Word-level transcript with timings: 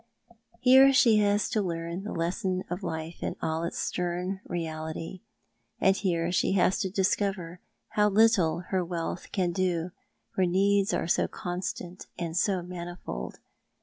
Here 0.59 0.91
she 0.91 1.17
has 1.17 1.47
to 1.51 1.61
learn 1.61 2.01
the 2.01 2.11
lesson 2.11 2.63
of 2.71 2.81
life 2.81 3.21
in 3.21 3.35
all 3.39 3.63
its 3.63 3.77
stern 3.77 4.41
reality; 4.45 5.21
and 5.79 5.95
here 5.95 6.31
she 6.31 6.53
has 6.53 6.79
to 6.79 6.89
discover 6.89 7.59
how 7.89 8.09
little 8.09 8.61
her 8.69 8.83
wealth 8.83 9.31
can 9.31 9.51
do 9.51 9.91
where 10.33 10.47
needs 10.47 10.91
are 10.91 11.05
so 11.07 11.27
constant 11.27 12.07
and 12.17 12.35
so 12.35 12.63
manifold. 12.63 13.37